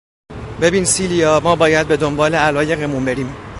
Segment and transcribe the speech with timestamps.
[0.61, 3.35] ببین سیلیا، ما باید به دنبال علایقمون بریم.